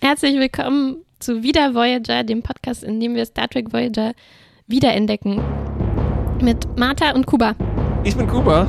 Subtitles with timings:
[0.00, 4.12] Herzlich willkommen zu Wieder Voyager, dem Podcast, in dem wir Star Trek Voyager
[4.68, 5.42] wiederentdecken.
[6.40, 7.56] Mit Martha und Kuba.
[8.04, 8.68] Ich bin Kuba.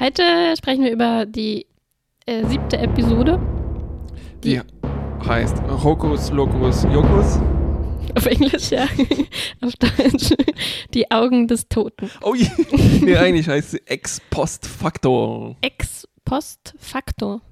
[0.00, 0.22] Heute
[0.56, 1.66] sprechen wir über die
[2.24, 3.38] äh, siebte Episode.
[4.42, 4.60] Die
[5.26, 7.38] heißt Hokus Locus Jokus.
[8.16, 8.84] Auf Englisch, ja.
[9.60, 10.34] Auf Deutsch.
[10.94, 12.10] Die Augen des Toten.
[12.22, 12.46] Oh je.
[13.02, 15.56] Nee, eigentlich heißt sie Ex Post Facto.
[15.60, 17.42] Ex post facto.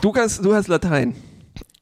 [0.00, 1.14] Du kannst, du hast Latein.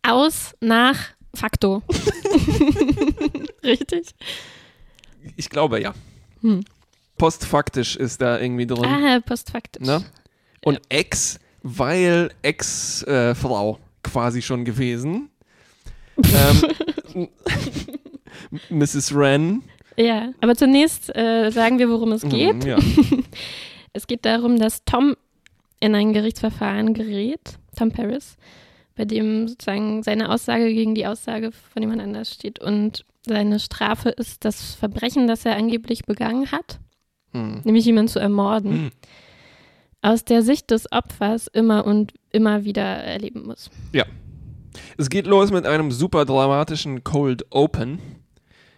[0.05, 0.98] Aus nach
[1.35, 1.82] facto.
[3.64, 4.14] Richtig?
[5.36, 5.95] Ich glaube ja.
[6.43, 6.64] Hm.
[7.17, 8.85] Postfaktisch ist da irgendwie drin.
[8.85, 9.86] Ah, postfaktisch.
[9.86, 10.04] Ne?
[10.64, 15.31] Und Ex, weil Ex-Frau quasi schon gewesen.
[17.17, 17.29] ähm,
[18.68, 19.14] Mrs.
[19.14, 19.62] Wren.
[19.96, 22.64] Ja, aber zunächst äh, sagen wir, worum es geht.
[22.64, 22.79] Mhm, ja.
[23.96, 25.14] Es geht darum, dass Tom
[25.79, 28.36] in ein Gerichtsverfahren gerät, Tom Paris,
[28.96, 32.61] bei dem sozusagen seine Aussage gegen die Aussage von jemand anders steht.
[32.61, 36.78] Und seine Strafe ist das Verbrechen, das er angeblich begangen hat,
[37.33, 37.62] Hm.
[37.64, 38.91] nämlich jemanden zu ermorden, Hm.
[40.03, 43.70] aus der Sicht des Opfers immer und immer wieder erleben muss.
[44.98, 47.98] Es geht los mit einem super dramatischen Cold Open.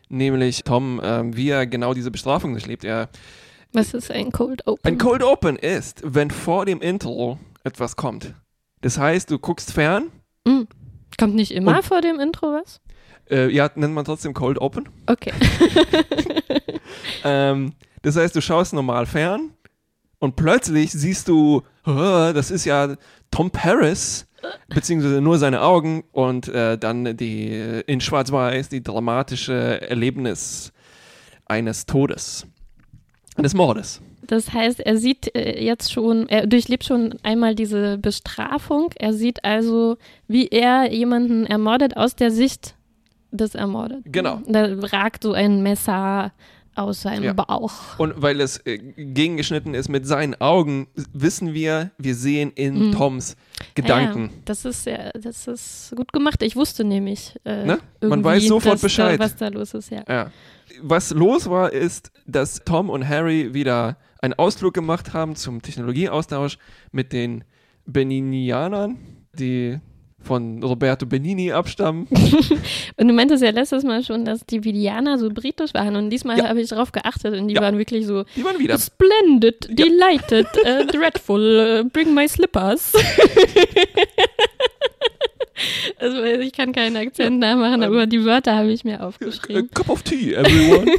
[0.09, 2.85] Nämlich Tom, ähm, wie er genau diese Bestrafung durchlebt.
[2.85, 3.09] Er,
[3.73, 4.81] Was ist ein Cold Open?
[4.85, 8.35] ein Cold Open ist, wenn vor dem Intro etwas kommt.
[8.87, 10.13] Das heißt, du guckst fern.
[10.47, 10.69] Hm.
[11.19, 12.81] Kommt nicht immer vor dem Intro was?
[13.29, 14.89] Äh, ja, nennt man trotzdem Cold Open.
[15.07, 15.33] Okay.
[17.25, 19.51] Ähm, das heißt, du schaust normal fern
[20.21, 22.95] und plötzlich siehst du, "Hä, das ist ja
[23.33, 24.29] Tom Paris,
[24.69, 30.73] beziehungsweise nur seine Augen und äh, dann die in Schwarz-Weiß die dramatische Erlebnis
[31.47, 32.47] eines Todes,
[33.35, 34.01] eines Mordes.
[34.27, 38.91] Das heißt, er sieht äh, jetzt schon, er durchlebt schon einmal diese Bestrafung.
[38.97, 39.97] Er sieht also,
[40.29, 42.75] wie er jemanden ermordet aus der Sicht
[43.31, 44.11] des Ermordeten.
[44.11, 44.41] Genau.
[44.47, 46.33] Da ragt so ein Messer
[46.75, 47.33] aus seinem Ja.
[47.33, 47.73] Bauch.
[47.99, 52.93] Und weil es äh, gegengeschnitten ist mit seinen Augen, wissen wir, wir sehen in Mhm.
[52.93, 53.35] Toms
[53.75, 54.25] Gedanken.
[54.25, 56.43] Ja, das ist ja, das ist gut gemacht.
[56.43, 57.79] Ich wusste nämlich, äh, Ne?
[58.03, 59.19] Man weiß sofort Bescheid.
[59.19, 60.03] Da, was da los ist, ja.
[60.07, 60.31] Ja.
[60.83, 66.59] Was los war, ist, dass Tom und Harry wieder einen Ausflug gemacht haben zum Technologieaustausch
[66.93, 67.45] mit den
[67.87, 68.99] Beninianern,
[69.39, 69.79] die
[70.21, 72.09] von Roberto Benini abstammen.
[72.97, 76.37] Und du meintest ja letztes Mal schon, dass die Vidianer so britisch waren und diesmal
[76.39, 76.49] Ja.
[76.49, 77.61] habe ich darauf geachtet und die Ja.
[77.61, 78.77] waren wirklich so Die waren wieder.
[78.77, 82.93] Splendid, delighted, äh, dreadful, äh, bring my slippers.
[85.99, 89.71] also ich kann keinen Akzent nachmachen, Ähm, aber die Wörter habe ich mir A aufgeschrieben.
[89.73, 90.91] cup of tea, everyone.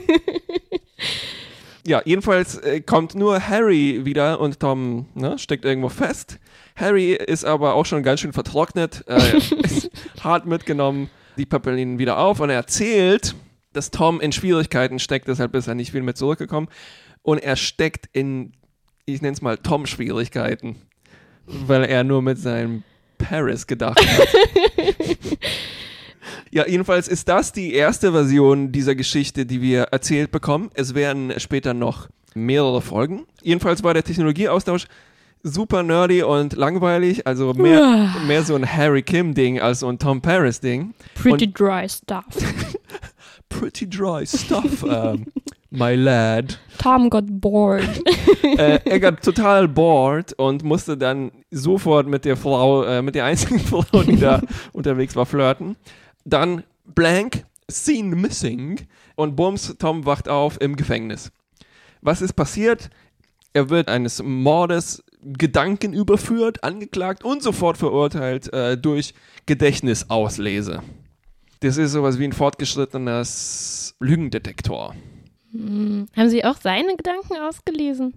[1.88, 6.38] Ja, jedenfalls äh, kommt nur Harry wieder und Tom ne, steckt irgendwo fest.
[6.76, 9.90] Harry ist aber auch schon ganz schön vertrocknet, äh, ist
[10.22, 11.10] hart mitgenommen.
[11.38, 13.36] Die peppeln ihn wieder auf und er erzählt,
[13.72, 16.68] dass Tom in Schwierigkeiten steckt, deshalb ist er nicht viel mehr zurückgekommen.
[17.22, 18.52] Und er steckt in,
[19.06, 20.76] ich nenne es mal Tom-Schwierigkeiten,
[21.46, 22.84] weil er nur mit seinem
[23.18, 24.28] Paris gedacht hat.
[26.58, 30.72] Ja, jedenfalls ist das die erste Version dieser Geschichte, die wir erzählt bekommen.
[30.74, 33.28] Es werden später noch mehrere Folgen.
[33.44, 34.86] Jedenfalls war der Technologieaustausch
[35.44, 40.20] super nerdy und langweilig, also mehr, mehr so ein Harry Kim-Ding als so ein Tom
[40.20, 40.96] Paris-Ding.
[41.14, 42.26] Pretty dry stuff.
[43.50, 45.28] Pretty dry stuff, um,
[45.70, 46.60] my lad.
[46.80, 47.88] Tom got bored.
[48.58, 53.26] äh, er got total bored und musste dann sofort mit der Frau, äh, mit der
[53.26, 54.42] einzigen Frau, die da
[54.74, 55.76] unterwegs war, flirten.
[56.30, 58.80] Dann blank, scene missing
[59.16, 61.32] und bums, Tom wacht auf im Gefängnis.
[62.02, 62.90] Was ist passiert?
[63.54, 69.14] Er wird eines Mordes Gedanken überführt, angeklagt und sofort verurteilt äh, durch
[69.46, 70.82] Gedächtnisauslese.
[71.62, 74.96] Das ist sowas wie ein fortgeschrittenes Lügendetektor.
[75.52, 76.08] Hm.
[76.16, 78.14] Haben Sie auch seine Gedanken ausgelesen?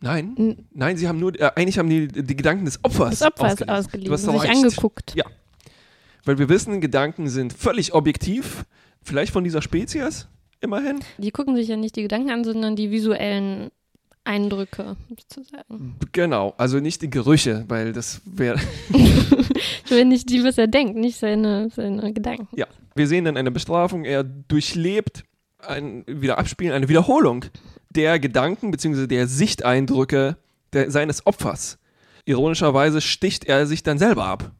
[0.00, 3.22] Nein, N- Nein, sie haben nur, äh, eigentlich haben die die Gedanken des Opfers, Des
[3.22, 4.06] Opfers ausgelesen.
[4.08, 4.64] Du hast ausgelesen, sich recht.
[4.64, 5.14] angeguckt.
[5.14, 5.24] Ja.
[6.24, 8.64] Weil wir wissen, Gedanken sind völlig objektiv,
[9.02, 10.28] vielleicht von dieser Spezies,
[10.60, 11.00] immerhin.
[11.18, 13.70] Die gucken sich ja nicht die Gedanken an, sondern die visuellen
[14.24, 15.96] Eindrücke, sozusagen.
[16.12, 18.60] Genau, also nicht die Gerüche, weil das wäre.
[19.84, 22.46] Ich will nicht die, was er denkt, nicht seine, seine Gedanken.
[22.56, 22.66] ja.
[22.94, 25.24] Wir sehen dann eine Bestrafung, er durchlebt
[25.66, 27.44] ein Wiederabspielen, eine Wiederholung
[27.88, 29.06] der Gedanken bzw.
[29.06, 30.36] der Sichteindrücke
[30.72, 31.78] der, seines Opfers.
[32.24, 34.52] Ironischerweise sticht er sich dann selber ab.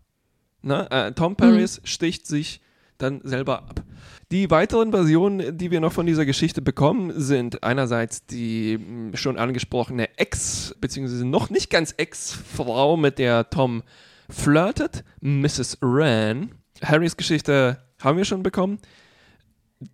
[0.63, 0.91] Ne?
[0.91, 2.61] Äh, Tom Paris sticht sich
[2.99, 3.83] dann selber ab.
[4.31, 9.39] Die weiteren Versionen, die wir noch von dieser Geschichte bekommen, sind einerseits die mh, schon
[9.39, 11.25] angesprochene Ex- bzw.
[11.25, 13.83] noch nicht ganz Ex-Frau, mit der Tom
[14.29, 15.79] flirtet Mrs.
[15.81, 16.53] Wren.
[16.83, 18.79] Harrys Geschichte haben wir schon bekommen.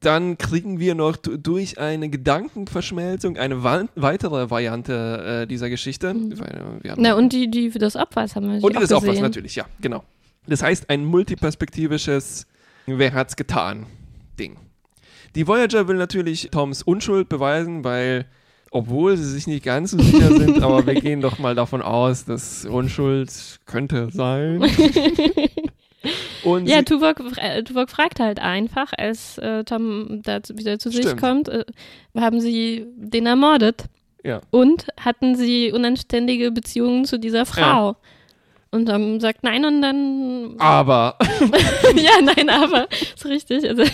[0.00, 6.08] Dann kriegen wir noch durch eine Gedankenverschmelzung eine weitere Variante äh, dieser Geschichte.
[6.08, 9.22] Haben Na, und die, die des Opfers haben wir und die Opfers gesehen.
[9.22, 10.02] natürlich, ja, genau.
[10.48, 12.46] Das heißt, ein multiperspektivisches
[12.86, 13.86] Wer hat's getan
[14.38, 14.56] Ding.
[15.34, 18.26] Die Voyager will natürlich Toms Unschuld beweisen, weil,
[18.70, 22.24] obwohl sie sich nicht ganz so sicher sind, aber wir gehen doch mal davon aus,
[22.24, 23.30] dass Unschuld
[23.66, 24.62] könnte sein.
[26.44, 31.00] Und Ja, Tuvok, äh, Tuvok fragt halt einfach, als äh, Tom da wieder zu sich
[31.00, 31.20] Stimmt.
[31.20, 31.64] kommt, äh,
[32.16, 33.86] haben sie den ermordet
[34.22, 37.96] ja, und hatten sie unanständige Beziehungen zu dieser Frau.
[38.76, 41.16] Und Tom sagt nein und dann aber
[41.96, 43.66] ja, nein, aber ist richtig.
[43.66, 43.84] Also,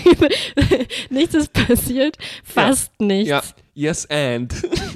[1.10, 3.28] nichts ist passiert, fast nichts.
[3.28, 3.42] Ja,
[3.74, 4.52] yes and.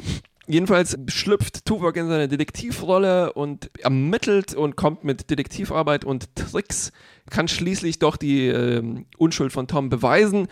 [0.49, 6.91] Jedenfalls schlüpft Tuvok in seine Detektivrolle und ermittelt und kommt mit Detektivarbeit und Tricks,
[7.31, 10.49] kann schließlich doch die ähm, Unschuld von Tom beweisen,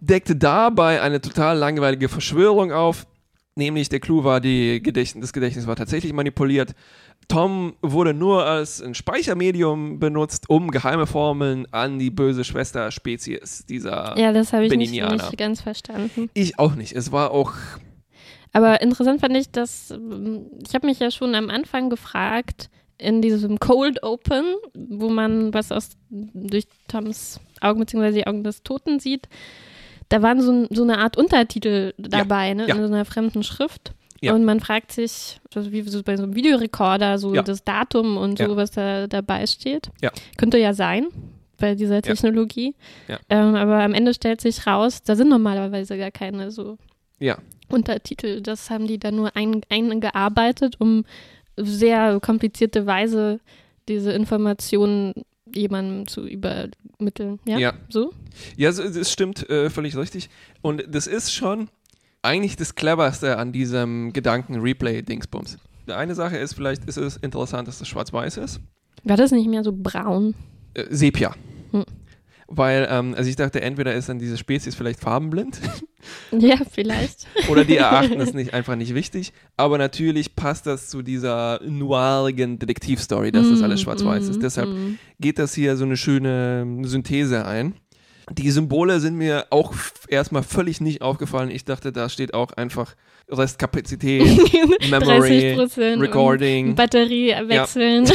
[0.00, 3.06] deckte dabei eine total langweilige Verschwörung auf,
[3.56, 6.74] nämlich der Clou war, die Gedächtnis, das Gedächtnis war tatsächlich manipuliert.
[7.28, 14.18] Tom wurde nur als ein Speichermedium benutzt, um geheime Formeln an die böse Schwester-Spezies dieser.
[14.18, 16.28] Ja, das habe ich nicht, nicht ganz verstanden.
[16.34, 16.92] Ich auch nicht.
[16.92, 17.54] Es war auch
[18.52, 23.22] Aber interessant fand ich, dass ähm, ich habe mich ja schon am Anfang gefragt, in
[23.22, 28.12] diesem Cold Open, wo man was aus durch Toms Augen bzw.
[28.12, 29.28] die Augen des Toten sieht,
[30.08, 32.74] da waren so, so eine Art Untertitel dabei, ne, ja.
[32.74, 33.92] in so einer fremden Schrift.
[34.20, 34.32] Ja.
[34.34, 37.42] Und man fragt sich, also wie so bei so einem Videorekorder, so Ja.
[37.42, 39.90] das Datum und so, was da dabei steht.
[40.00, 40.10] Ja.
[40.38, 41.08] Könnte ja sein,
[41.58, 42.74] bei dieser Technologie.
[43.28, 46.78] Ähm, aber am Ende stellt sich raus, da sind normalerweise gar keine so.
[47.68, 48.40] Untertitel.
[48.40, 51.04] Das haben die dann nur ein, eingearbeitet, um
[51.56, 53.40] sehr komplizierte Weise
[53.88, 55.14] diese Informationen
[55.56, 57.38] jemandem zu übermitteln.
[57.44, 57.74] Ja, Ja.
[57.88, 58.12] so?
[58.56, 60.28] Ja, so- das stimmt äh, völlig richtig.
[60.62, 61.68] Und das ist schon
[62.22, 65.58] eigentlich das Cleverste an diesem Gedanken-Replay-Dingsbums.
[65.86, 68.60] Eine Sache ist, vielleicht ist es interessant, dass das schwarz-weiß ist.
[69.04, 70.34] War das nicht mehr so braun?
[70.72, 71.34] Äh, Sepia.
[71.72, 71.84] Hm.
[72.56, 75.60] Weil, ähm, also ich dachte, entweder ist dann diese Spezies vielleicht farbenblind
[76.30, 77.26] Ja, vielleicht.
[77.48, 79.32] oder die erachten es nicht, einfach nicht wichtig.
[79.56, 84.38] Aber natürlich passt das zu dieser noirigen Detektivstory, dass das alles schwarz-weiß ist.
[84.38, 84.98] Mm, Deshalb mm.
[85.18, 87.74] geht das hier so eine schöne Synthese ein.
[88.30, 89.74] Die Symbole sind mir auch
[90.08, 91.50] erstmal völlig nicht aufgefallen.
[91.50, 92.94] Ich dachte, da steht auch einfach
[93.30, 94.22] Restkapazität,
[94.90, 96.02] Memory, 30 Prozent.
[96.02, 96.74] Recording.
[96.74, 98.06] Batterie wechseln.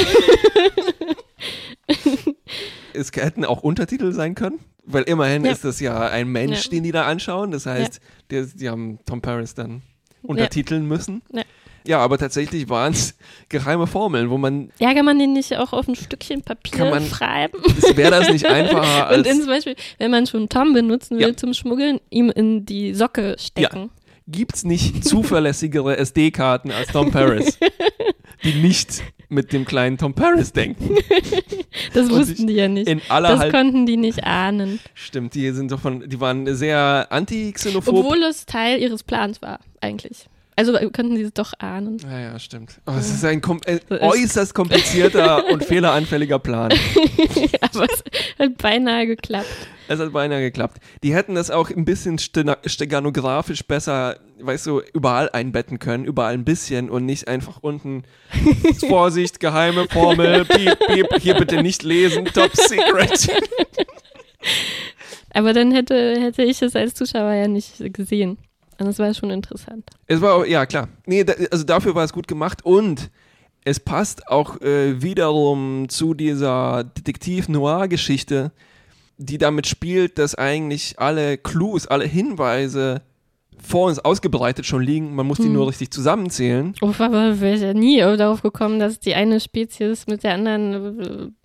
[2.94, 5.52] Es hätten auch Untertitel sein können, weil immerhin Ja.
[5.52, 6.72] ist das ja ein Mensch, Ja.
[6.72, 7.52] den die da anschauen.
[7.52, 8.00] Das heißt,
[8.32, 9.82] der, die haben Tom Paris dann
[10.22, 11.22] untertiteln müssen.
[11.34, 11.44] Ja.
[11.88, 13.16] Ja, aber tatsächlich waren es
[13.48, 16.90] geheime Formeln, wo man, Ja, kann man den nicht auch auf ein Stückchen Papier Kann
[16.90, 17.58] man- schreiben?
[17.96, 21.30] wäre das nicht einfacher Und als in, zum Beispiel, wenn man schon Tom benutzen will
[21.30, 21.38] Ja.
[21.38, 23.90] zum Schmuggeln, ihm in die Socke stecken.
[24.28, 27.58] gibt's nicht zuverlässigere SD-Karten als Tom Paris,
[28.44, 30.96] die nicht mit dem kleinen Tom Paris denken.
[31.94, 32.88] Das wussten die ja nicht.
[32.88, 34.80] In aller Das halt konnten die nicht ahnen.
[34.94, 37.94] stimmt, die sind doch von, die waren sehr anti-xenophob.
[37.94, 40.26] Obwohl es Teil ihres Plans war, eigentlich.
[40.60, 42.00] Also äh, könnten sie es doch ahnen.
[42.04, 42.82] Ja, ja, stimmt.
[42.86, 46.74] Oh, es ist ein kom äh, äußerst komplizierter und fehleranfälliger Plan.
[47.62, 48.04] Aber es
[48.38, 49.48] hat beinahe geklappt.
[49.88, 50.82] Es hat beinahe geklappt.
[51.02, 56.44] Die hätten das auch ein bisschen steganografisch besser, weißt du, überall einbetten können, überall ein
[56.44, 58.04] bisschen und nicht einfach unten
[58.86, 63.30] Vorsicht, geheime Formel, piep, piep, hier bitte nicht lesen, top secret.
[65.30, 68.38] Aber dann hätte, hätte ich es als Zuschauer ja nicht gesehen.
[68.80, 69.90] Und das war schon interessant.
[70.08, 70.88] Es war auch, ja klar.
[71.06, 73.10] Nee, da, also dafür war es gut gemacht und
[73.66, 78.52] es passt auch äh, wiederum zu dieser Detektiv-Noir-Geschichte,
[79.18, 83.02] die damit spielt, dass eigentlich alle Clues, alle Hinweise
[83.62, 85.14] vor uns ausgebreitet schon liegen.
[85.14, 85.54] Man muss die Hm.
[85.54, 86.74] nur richtig zusammenzählen.
[86.82, 91.36] Oh, aber wäre ich ja nie darauf gekommen, dass die eine Spezies mit der anderen.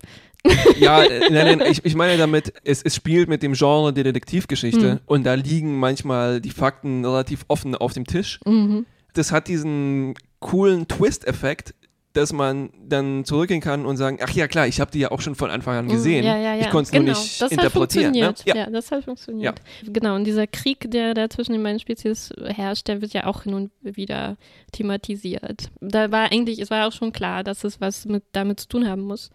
[0.79, 4.03] Ja, äh, nein, nein, ich, ich meine damit, es, es spielt mit dem Genre der
[4.03, 4.99] Detektivgeschichte Hm.
[5.05, 8.39] und da liegen manchmal die Fakten relativ offen auf dem Tisch.
[8.45, 8.85] Mhm.
[9.13, 11.73] das hat diesen coolen Twist-Effekt,
[12.13, 15.19] dass man dann zurückgehen kann und sagen, ach ja klar, ich habe die ja auch
[15.19, 16.23] schon von Anfang an gesehen.
[16.23, 16.61] Ja, ja, ja.
[16.61, 17.11] Ich konnte es genau.
[17.11, 18.07] nur nicht das interpretieren.
[18.07, 18.23] Hat Ne?
[18.25, 18.45] funktioniert.
[18.45, 18.55] Ja.
[18.55, 18.69] Ja.
[18.69, 19.55] das hat funktioniert.
[19.85, 23.43] Genau, und dieser Krieg, der da zwischen den beiden Spezies herrscht, der wird ja auch
[23.43, 24.37] hin und wieder
[24.71, 25.69] thematisiert.
[25.81, 28.87] Da war eigentlich, es war auch schon klar, dass es was mit, damit zu tun
[28.87, 29.29] haben muss.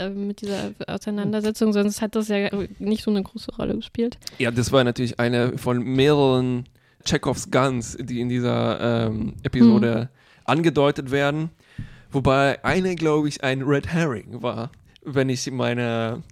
[0.00, 4.18] Äh, Mit dieser Auseinandersetzung, sonst hat das ja nicht so eine große Rolle gespielt.
[4.38, 6.64] ja, das war natürlich eine von mehreren
[7.04, 10.08] Chekhovs Guns, die in dieser ähm, Episode Hm.
[10.44, 11.50] angedeutet werden.
[12.12, 14.70] Wobei eine, glaube ich, ein Red Herring war.
[15.02, 16.22] wenn ich meine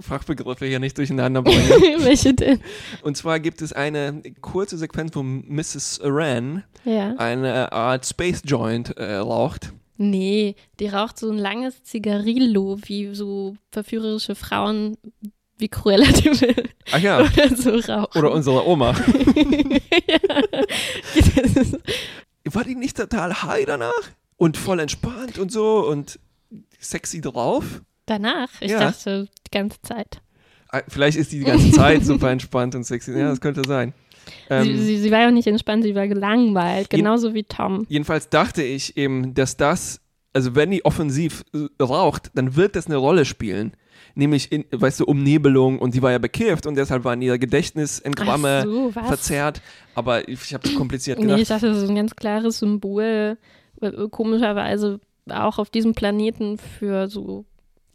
[0.00, 1.58] Fachbegriffe hier nicht durcheinander bringe.
[2.04, 2.60] Welche denn?
[3.02, 6.00] Und zwar gibt es eine kurze Sequenz, wo Mrs.
[6.04, 7.14] Wren Ja.
[7.16, 9.72] eine Art Space Joint äh, raucht.
[10.00, 14.96] Nee, die raucht so ein langes Zigarillo, wie so verführerische Frauen
[15.58, 18.16] wie Cruella de Vil Ach ja, oder so rauchen.
[18.18, 18.92] oder unsere Oma.
[20.06, 20.18] ja.
[22.54, 23.92] War die nicht total high danach?
[24.36, 26.18] Und voll entspannt und so und
[26.78, 27.82] sexy drauf?
[28.06, 28.78] Danach, ich Ja.
[28.78, 30.22] dachte die ganze Zeit.
[30.70, 33.12] Ah, Vielleicht ist die die ganze Zeit super entspannt und sexy.
[33.18, 33.94] Ja, das könnte sein.
[34.50, 37.86] Ähm, sie, sie, sie war ja nicht entspannt, sie war gelangweilt, genauso wie Tom.
[37.88, 40.00] Jedenfalls dachte ich eben, dass das,
[40.32, 43.72] also wenn die offensiv äh, raucht, dann wird das eine Rolle spielen.
[44.14, 48.62] Nämlich, in, weißt du, Umnebelung und sie war ja bekifft und deshalb waren ihr Gedächtnisengramme
[48.64, 49.60] so, verzerrt.
[49.94, 51.40] Aber ich habe zu kompliziert Nee, gedacht.
[51.40, 53.38] ich dachte, das ist ein ganz klares Symbol,
[53.80, 57.44] äh, komischerweise auch auf diesem Planeten für so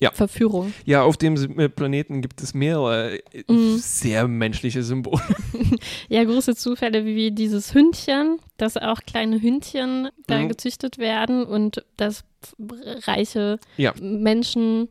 [0.03, 0.11] Ja.
[0.11, 0.73] Verführung.
[0.85, 3.77] ja, auf dem äh, Planeten gibt es mehrere äh, Mhm.
[3.77, 5.21] sehr menschliche Symbole.
[6.09, 10.49] Ja, große Zufälle wie dieses Hündchen, dass auch kleine Hündchen da Mhm.
[10.49, 12.23] gezüchtet werden und dass
[13.07, 13.93] reiche Ja.
[14.01, 14.89] Menschen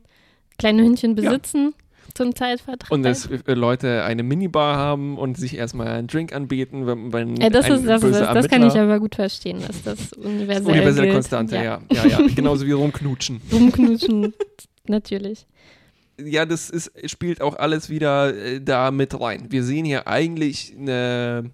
[0.57, 1.73] kleine Hündchen besitzen
[2.13, 2.91] zum Zeitvertreib.
[2.91, 7.35] Und dass äh, Leute eine Minibar haben und sich erstmal einen Drink anbieten, wenn, wenn
[7.37, 10.71] ja, das, ein ist, das, böser das kann ich aber gut verstehen, dass das universell
[10.73, 11.13] Universelle gilt.
[11.15, 11.81] Konstante, ja.
[11.91, 12.19] ja, ja.
[12.35, 13.41] Genauso wie rumknutschen.
[13.51, 14.33] Rumknutschen,
[14.87, 15.47] natürlich.
[16.19, 19.47] ja, das ist, spielt auch alles wieder äh, da mit rein.
[19.49, 21.49] Wir sehen hier eigentlich eine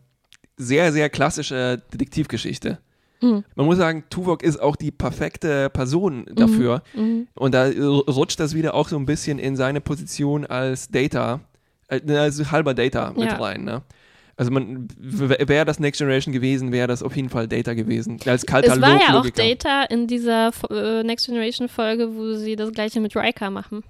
[0.58, 2.80] sehr, sehr klassische Detektivgeschichte.
[3.22, 3.44] Mhm.
[3.56, 6.84] Man muss sagen, Tuvok ist auch die perfekte Person dafür.
[6.94, 7.28] Mhm.
[7.36, 11.40] Und da äh, rutscht das wieder auch so ein bisschen in seine Position als Data,
[11.88, 13.38] also halber Data mit Ja.
[13.38, 13.64] rein.
[13.64, 13.82] Ne?
[14.39, 18.22] Also man wäre das Next Generation gewesen, wäre das auf jeden Fall Data gewesen.
[18.25, 19.43] Als kalter Es war ja auch Logiker.
[19.43, 23.84] Data in dieser äh, Next Generation Folge, wo sie das gleiche mit Riker machen.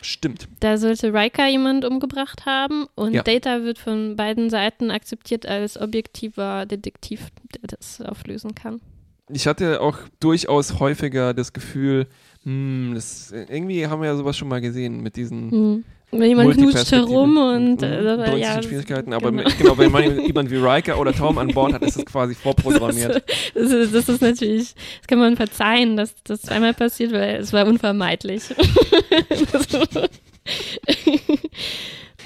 [0.00, 0.46] Stimmt.
[0.60, 3.24] Da sollte Riker jemand umgebracht haben und Ja.
[3.24, 8.80] Data wird von beiden Seiten akzeptiert als objektiver Detektiv, der das auflösen kann.
[9.28, 12.06] Ich hatte auch durchaus häufiger das Gefühl,
[12.44, 15.84] hm, das, irgendwie haben wir ja sowas schon mal gesehen mit diesen Hm.
[16.18, 19.50] Wenn jemand knutscht herum und Mhm, äh, das ja, Schwierigkeiten, aber genau.
[19.58, 23.24] genau, wenn man jemand wie Riker oder Tom an Bord hat, ist das quasi vorprogrammiert.
[23.54, 27.52] Das ist, das ist natürlich, das kann man verzeihen, dass das zweimal passiert, weil es
[27.52, 28.42] war unvermeidlich.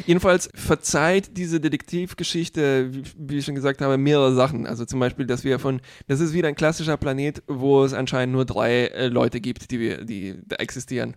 [0.06, 4.66] Jedenfalls verzeiht diese Detektivgeschichte, wie, wie ich schon gesagt habe, mehrere Sachen.
[4.66, 8.34] Also zum Beispiel, dass wir von, das ist wieder ein klassischer Planet, wo es anscheinend
[8.34, 11.14] nur drei äh, Leute gibt, die, wir, die da existieren.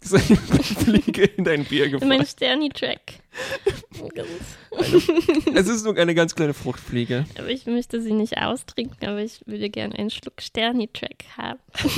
[0.02, 2.08] Fliege in dein Bier gefallen.
[2.08, 3.00] mein Sterni-Track.
[5.54, 7.26] Es ist nur eine ganz kleine Fruchtfliege.
[7.38, 11.58] Aber ich möchte sie nicht austrinken, aber ich würde gerne einen Schluck Sterni-Track haben.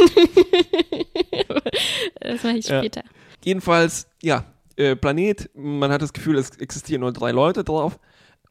[2.20, 2.78] das mache ich Ja.
[2.80, 3.02] später.
[3.44, 4.44] Jedenfalls, ja,
[4.76, 7.98] äh, Planet, man hat das Gefühl, es existieren nur drei Leute drauf.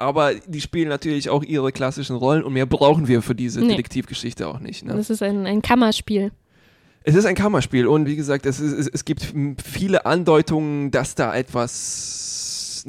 [0.02, 3.70] Aber die spielen natürlich auch ihre klassischen Rollen und mehr brauchen wir für diese Nee.
[3.70, 4.86] Detektivgeschichte auch nicht.
[4.86, 4.96] Ne?
[4.96, 6.32] Das ist ein, ein Kammerspiel.
[7.10, 9.34] Es ist ein Kammerspiel und wie gesagt, es, ist, es, gibt
[9.66, 12.29] viele Andeutungen, dass da etwas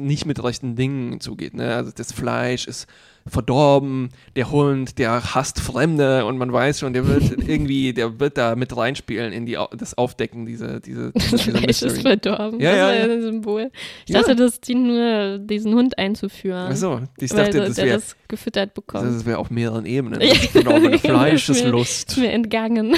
[0.05, 1.53] nicht mit rechten Dingen zugeht.
[1.53, 1.75] Ne?
[1.75, 2.87] Also das Fleisch ist
[3.27, 8.37] verdorben, der Hund, der hasst Fremde und man weiß schon, der wird irgendwie, der wird
[8.37, 12.01] da mit reinspielen in die, das Aufdecken dieser, diese, Das dieser Fleisch ist Mystery.
[12.01, 12.59] verdorben.
[12.59, 13.03] Ja, das ja, war ja.
[13.13, 13.71] ein Symbol.
[14.07, 14.19] Ich Ja.
[14.21, 16.71] dachte, das dient nur, diesen Hund einzuführen.
[16.71, 19.05] Achso, ich weil dachte, der das wäre das gefüttert bekommt.
[19.05, 20.19] das wär auf mehreren Ebenen.
[20.21, 20.33] Ja.
[20.33, 22.17] Das verdorbene Ist Fleischeslust.
[22.17, 22.95] mir entgangen.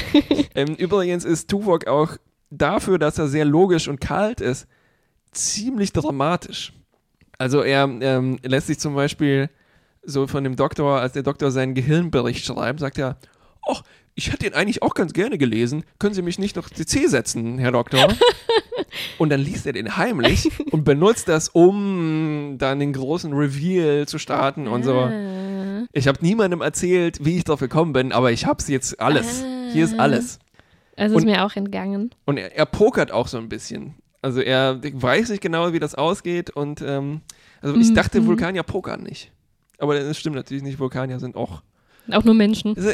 [0.56, 2.16] Ähm, übrigens ist Tuvok auch
[2.50, 4.68] dafür, dass er sehr logisch und kalt ist,
[5.32, 6.72] ziemlich dramatisch.
[7.44, 9.50] Also er ähm, lässt sich zum Beispiel
[10.02, 13.18] so von dem Doktor, als der Doktor seinen Gehirnbericht schreibt, sagt er,
[13.70, 13.84] ach,
[14.16, 15.84] ich hätte ihn eigentlich auch ganz gerne gelesen.
[16.00, 18.08] Können Sie mich nicht noch CC setzen, Herr Doktor?
[19.18, 24.20] und dann liest er den heimlich und benutzt das, um dann den großen Reveal zu
[24.20, 25.00] starten und so.
[25.00, 25.84] Ah.
[25.92, 29.44] Ich habe niemandem erzählt, wie ich drauf gekommen bin, aber ich hab's jetzt alles.
[29.74, 30.40] Hier ist alles.
[30.96, 32.12] Also ist Und- mir auch entgangen.
[32.24, 33.96] Und er, er pokert auch so ein bisschen.
[34.24, 37.22] Also er weiß nicht genau, wie das ausgeht und ähm,
[37.62, 38.28] also ich dachte, mhm.
[38.28, 39.32] Vulkanier pokern nicht.
[39.78, 41.62] Aber das stimmt natürlich nicht, Vulkanier sind auch.
[42.12, 42.76] Auch nur Menschen.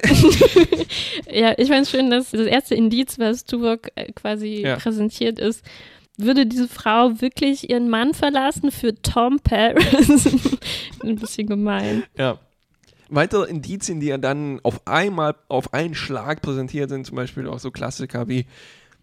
[1.31, 4.77] Ja, ich fand es schön, dass das erste Indiz, was Tuvok äh, quasi Ja.
[4.77, 5.63] präsentiert ist,
[6.17, 10.27] würde diese Frau wirklich ihren Mann verlassen für Tom Paris?
[11.03, 12.03] Ein bisschen gemein.
[12.17, 12.39] ja.
[13.11, 17.57] Weitere Indizien, die er dann auf einmal, auf einen Schlag präsentiert, sind zum Beispiel auch
[17.57, 18.45] so Klassiker wie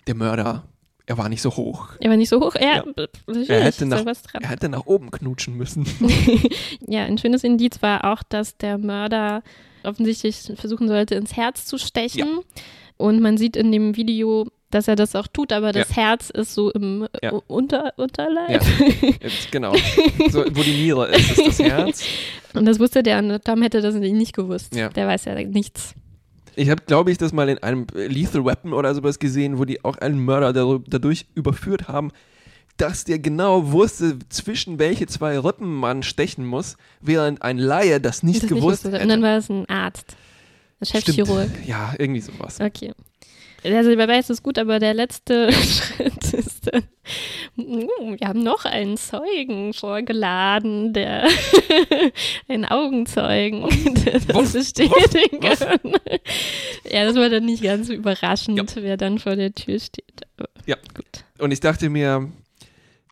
[0.06, 0.62] der Mörder.
[1.06, 1.90] Er war nicht so hoch.
[2.00, 2.54] Er war nicht so hoch.
[2.56, 3.44] Er, Ja.
[3.48, 4.04] Er hätte nach-.
[4.34, 5.86] Er hätte nach oben knutschen müssen.
[6.88, 9.42] Ja, ein schönes Indiz war auch, dass der Mörder
[9.82, 12.40] offensichtlich versuchen sollte, ins Herz zu stechen.
[12.96, 16.54] Und man sieht in dem Video dass er das auch tut, aber das Herz ist
[16.54, 17.30] so im Ja.
[17.46, 18.50] Unter Unterleib.
[18.50, 19.10] Ja.
[19.22, 19.74] Jetzt, genau.
[20.28, 22.04] So, wo die Niere ist, ist das Herz.
[22.54, 24.74] Und das wusste der und Tom hätte das nicht gewusst.
[24.74, 24.88] Ja.
[24.88, 25.94] Der weiß ja nichts.
[26.56, 29.84] Ich habe, glaube ich, das mal in einem Lethal Weapon oder sowas gesehen, wo die
[29.84, 32.10] auch einen Mörder dadurch überführt haben,
[32.76, 38.22] dass der genau wusste, zwischen welche zwei Rippen man stechen muss, während ein Laie das
[38.22, 38.92] nicht das gewusst wusste.
[38.92, 39.02] hätte.
[39.02, 40.16] Und dann war es ein Arzt.
[40.80, 41.48] Ein Chefchirurg.
[41.66, 42.60] Ja, irgendwie sowas.
[42.60, 42.92] Okay.
[43.74, 46.84] Also der Beweis ist gut, aber der letzte Schritt ist dann,
[47.56, 51.26] "Uh, wir haben noch einen Zeugen vorgeladen, der
[52.48, 53.64] einen Augenzeugen,
[54.04, 55.80] der das bestätigen kann.
[56.90, 60.22] Ja, das war dann nicht ganz so überraschend, wer dann vor der Tür steht.
[60.36, 60.76] Aber Ja.
[60.94, 61.24] Gut.
[61.38, 62.30] Und ich dachte mir,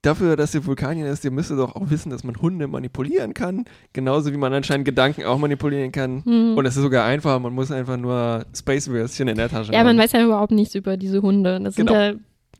[0.07, 3.65] dafür, dass der Vulkanier ist, der müsste doch auch wissen, dass man Hunde manipulieren kann.
[3.93, 6.25] Genauso wie man anscheinend Gedanken auch manipulieren kann.
[6.25, 6.57] Hm.
[6.57, 9.87] Und es ist sogar einfach, man muss einfach nur Space-Würstchen in der Tasche Ja, haben.
[9.87, 11.61] man weiß ja überhaupt nichts über diese Hunde.
[11.63, 11.99] Das sind Genau.
[12.01, 12.13] ja,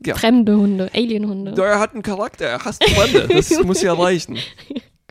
[0.05, 0.15] Ja.
[0.15, 1.53] fremde Hunde, Alien-Hunde.
[1.53, 3.27] Der hat einen Charakter, er hasst Freunde.
[3.29, 4.37] Das muss ja reichen.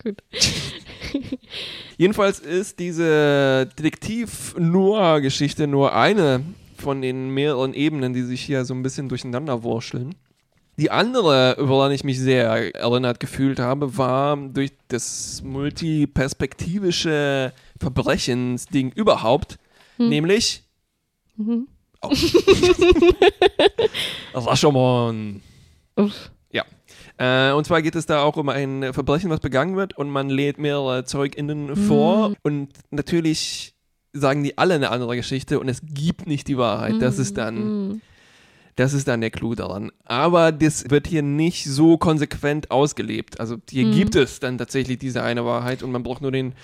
[0.03, 0.17] Gut.
[1.97, 6.43] Jedenfalls ist diese Detektiv-Noir-Geschichte nur eine
[6.77, 10.15] von den mehreren Ebenen, die sich hier so ein bisschen durcheinander wurschteln.
[10.77, 19.59] Die andere, woran ich mich sehr erinnert gefühlt habe, war durch das multiperspektivische Verbrechensding überhaupt,
[19.99, 20.09] Hm.
[20.09, 20.65] nämlich
[21.37, 21.69] Mhm.
[24.35, 25.41] Rashomon.
[25.97, 26.31] Uff.
[27.17, 30.29] Äh, und zwar geht es da auch um ein Verbrechen, was begangen wird und man
[30.29, 32.35] lädt mehrere ZeugInnen vor Mhm.
[32.43, 33.73] und natürlich
[34.13, 36.97] sagen die alle eine andere Geschichte und es gibt nicht die Wahrheit.
[37.01, 38.01] Das ist dann, Mhm.
[38.77, 39.91] Das ist dann der Clou daran.
[40.05, 43.39] Aber das wird hier nicht so konsequent ausgelebt.
[43.41, 43.93] Also hier Mhm.
[43.93, 46.55] gibt es dann tatsächlich diese eine Wahrheit und man braucht nur den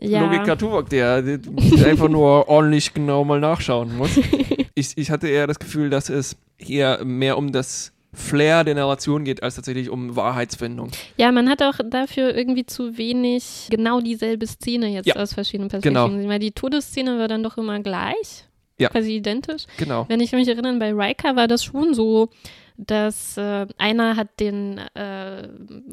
[0.00, 0.20] Ja.
[0.22, 1.40] Logiker Tuvok, der, der
[1.86, 4.10] einfach nur ordentlich genau mal nachschauen muss.
[4.74, 9.24] Ich, ich hatte eher das Gefühl, dass es hier mehr um das Flair der Narration
[9.24, 10.92] geht, als tatsächlich um Wahrheitsfindung.
[11.16, 15.68] Ja, man hat auch dafür irgendwie zu wenig genau dieselbe Szene jetzt Ja, aus verschiedenen
[15.68, 16.02] genau.
[16.04, 16.30] Perspektiven.
[16.30, 18.44] Weil die Todesszene war dann doch immer gleich.
[18.78, 18.88] Ja.
[18.90, 19.64] Quasi identisch.
[19.76, 20.04] Genau.
[20.08, 22.28] Wenn ich mich erinnere, bei Riker war das schon so,
[22.76, 25.48] dass äh, einer hat den äh,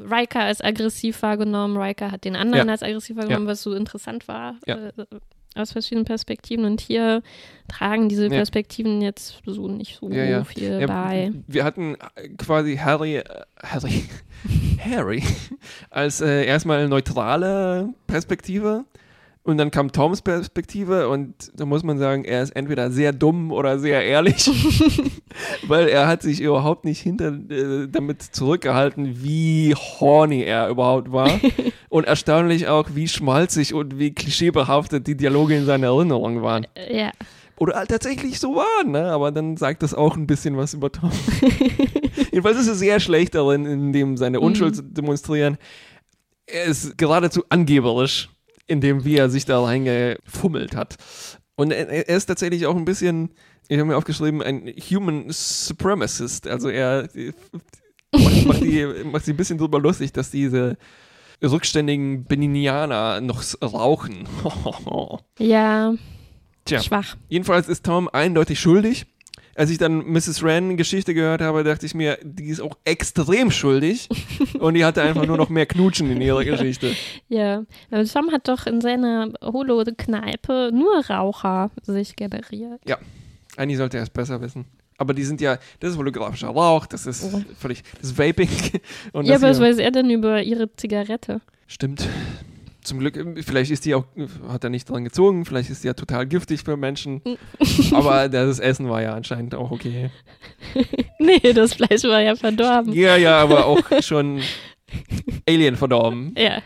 [0.10, 2.72] Riker als aggressiv wahrgenommen, Riker hat den anderen Ja.
[2.74, 4.76] als aggressiv wahrgenommen, was so interessant war Ja.
[4.76, 4.92] äh,
[5.56, 6.66] aus verschiedenen Perspektiven.
[6.66, 7.24] Und hier
[7.70, 8.30] tragen diese Ja.
[8.30, 10.44] Perspektiven jetzt so nicht so Ja, ja.
[10.44, 11.32] viel Ja, bei.
[11.48, 13.24] Wir hatten äh, quasi Harry, äh,
[13.64, 14.04] Harry,
[14.80, 15.24] Harry
[15.90, 18.86] als äh, erstmal neutrale Perspektive
[19.46, 23.52] und dann kam Toms Perspektive und da muss man sagen, er ist entweder sehr dumm
[23.52, 24.50] oder sehr ehrlich,
[25.68, 31.30] weil er hat sich überhaupt nicht hinter äh, damit zurückgehalten, wie horny er überhaupt war
[31.90, 36.66] und erstaunlich auch, wie schmalzig und wie klischeebehaftet die Dialoge in seiner Erinnerung waren.
[36.74, 37.12] Äh, Ja.
[37.58, 39.12] Oder halt tatsächlich so waren, ne?
[39.12, 41.12] aber dann sagt das auch ein bisschen was über Tom.
[42.32, 45.58] Jedenfalls ist er sehr schlecht darin, in dem seine Unschuld zu demonstrieren.
[46.48, 48.30] Er ist geradezu angeberisch,
[48.68, 50.96] in dem, wie er sich da reingefummelt hat.
[51.56, 53.30] Und er, ist tatsächlich auch ein bisschen,
[53.68, 56.48] ich habe mir aufgeschrieben, ein Human Supremacist.
[56.48, 57.08] Also er
[58.12, 60.78] macht, macht, die, macht sich ein bisschen drüber lustig, dass diese
[61.44, 64.28] rückständigen Beninianer noch rauchen.
[65.40, 65.94] Ja,
[66.66, 66.82] Tja.
[66.82, 67.16] schwach.
[67.30, 69.06] Jedenfalls ist Tom eindeutig schuldig.
[69.56, 70.44] Als ich dann Mrs.
[70.44, 74.10] Wren Geschichte gehört habe, dachte ich mir, die ist auch extrem schuldig.
[74.60, 76.94] und die hatte einfach nur noch mehr Knutschen in ihrer Geschichte.
[77.30, 82.82] Ja, aber Tom hat doch in seiner Holo-Kneipe nur Raucher sich generiert.
[83.58, 84.66] Eigentlich sollte er es besser wissen.
[84.98, 87.42] Aber die sind ja, das ist holographischer Rauch, das ist Oh.
[87.58, 88.50] völlig, das ist Vaping.
[89.14, 91.42] Und ja, das aber was weiß er denn über ihre Zigarette?
[91.68, 92.08] Stimmt.
[92.86, 94.06] Zum Glück, vielleicht ist die auch,
[94.48, 97.22] hat er nicht dran gezogen, vielleicht ist die ja total giftig für Menschen.
[97.92, 100.12] aber das Essen war ja anscheinend auch okay.
[101.20, 102.94] Nee, das Fleisch war ja verdorben.
[102.94, 104.42] Ja, ja, aber auch schon
[105.50, 106.34] Alien verdorben.
[106.38, 106.62] Ja,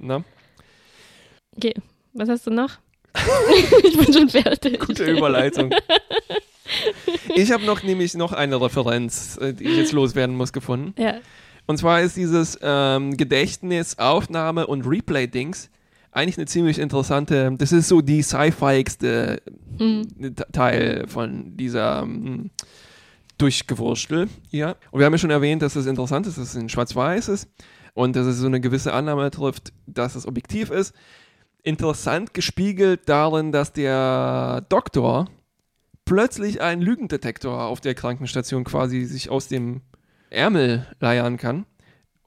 [0.00, 0.22] Ne?
[1.56, 1.74] okay.
[2.12, 2.78] Was hast du noch?
[3.84, 4.78] ich bin schon fertig.
[4.78, 5.74] Gute Überleitung.
[7.34, 10.94] Ich habe noch nämlich noch eine Referenz, äh, die ich jetzt loswerden muss, gefunden.
[11.00, 11.16] Ja.
[11.68, 15.70] Und zwar ist dieses ähm, Gedächtnis, Aufnahme und Replay-Dings
[16.10, 19.40] eigentlich eine ziemlich interessante, das ist so die sci-fiigste
[19.78, 20.34] Mhm.
[20.34, 22.50] T- Teil von dieser ähm,
[23.36, 24.28] Durchgewurstel.
[24.50, 24.74] Ja.
[24.90, 27.48] Und wir haben ja schon erwähnt, dass es interessant ist, dass es in Schwarz-Weiß ist
[27.94, 30.94] und dass es so eine gewisse Annahme trifft, dass es objektiv ist.
[31.62, 35.28] Interessant gespiegelt darin, dass der Doktor
[36.04, 39.82] plötzlich einen Lügendetektor auf der Krankenstation quasi sich aus dem
[40.30, 41.66] Ärmel leiern kann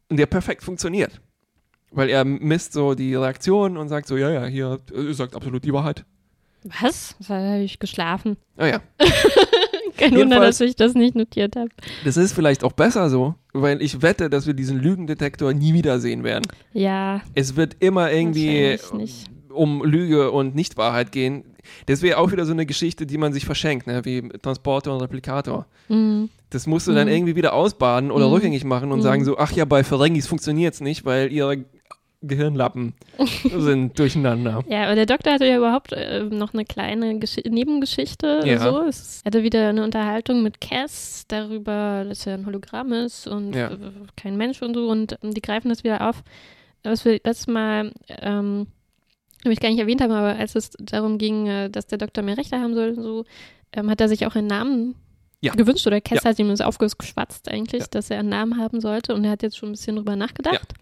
[0.09, 1.21] und der perfekt funktioniert.
[1.91, 5.63] Weil er misst so die Reaktion und sagt so, ja, ja, hier, äh, sagt absolut
[5.65, 6.05] die Wahrheit.
[6.63, 7.15] Was?
[7.19, 8.37] Was habe ich geschlafen?
[8.57, 8.81] Ah ja.
[9.97, 11.69] Kein Wunder, dass ich das nicht notiert habe.
[12.05, 16.23] Das ist vielleicht auch besser so, weil ich wette, dass wir diesen Lügendetektor nie wiedersehen
[16.23, 16.47] werden.
[16.73, 18.79] Ja, Es wird immer irgendwie
[19.49, 21.43] um Lüge und Nichtwahrheit gehen.
[21.85, 24.03] Das wäre auch wieder so eine Geschichte, die man sich verschenkt, ne?
[24.05, 25.65] wie Transporter und Replikator.
[25.89, 26.29] Mhm.
[26.49, 27.13] Das musst du dann Mhm.
[27.13, 28.33] irgendwie wieder ausbaden oder Mhm.
[28.33, 29.03] rückgängig machen und Mhm.
[29.03, 31.63] sagen so, ach ja, bei Ferengis funktioniert es nicht, weil ihre
[32.23, 32.93] Gehirnlappen
[33.57, 34.63] sind durcheinander.
[34.69, 38.41] Ja, aber der Doktor hatte ja überhaupt äh, noch eine kleine Gesch Nebengeschichte.
[38.45, 38.59] Ja.
[38.59, 38.81] So.
[38.81, 43.71] Es hatte wieder eine Unterhaltung mit Cass darüber, dass er ein Hologramm ist und Ja.
[43.71, 43.77] äh,
[44.15, 44.87] kein Mensch und so.
[44.87, 46.21] Und ähm, die greifen das wieder auf.
[46.83, 48.67] Was wir letztes Mal, ähm,
[49.43, 52.21] habe ich gar nicht erwähnt haben, aber als es darum ging, äh, dass der Doktor
[52.23, 53.25] mehr Rechte haben soll so,
[53.73, 54.95] ähm, hat er sich auch einen Namen
[55.41, 55.53] Ja.
[55.53, 56.29] gewünscht oder Cass Ja.
[56.29, 57.87] hat ihm das aufgeschwatzt eigentlich, Ja.
[57.91, 60.73] dass er einen Namen haben sollte und er hat jetzt schon ein bisschen drüber nachgedacht.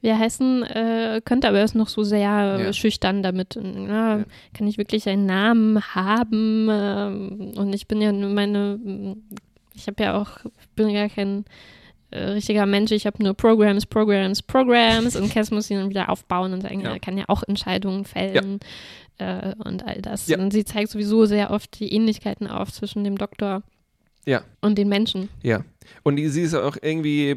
[0.00, 3.56] Wie er heißen äh, könnte, aber er ist noch so sehr äh, schüchtern damit.
[3.56, 4.24] Und, na.
[4.52, 6.66] Kann ich wirklich einen Namen haben?
[6.70, 8.80] Ähm, und ich bin ja meine,
[9.76, 10.38] ich habe ja auch,
[10.74, 11.44] bin ja kein
[12.12, 16.08] äh, richtiger Mensch, ich habe nur Programs, Programs, Programs und Cass muss ihn dann wieder
[16.08, 16.92] aufbauen und sagen, Ja.
[16.92, 18.60] er kann ja auch Entscheidungen fällen
[19.18, 20.26] äh, und all das.
[20.28, 20.38] Ja.
[20.38, 23.62] Und sie zeigt sowieso sehr oft die Ähnlichkeiten auf zwischen dem Doktor
[24.26, 24.42] Ja.
[24.60, 25.28] und den Menschen.
[25.42, 25.64] Ja.
[26.02, 27.36] Und die, sie ist auch irgendwie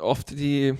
[0.00, 0.74] oft die,